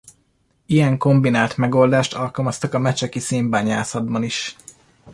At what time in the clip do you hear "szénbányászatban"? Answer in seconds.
3.19-4.23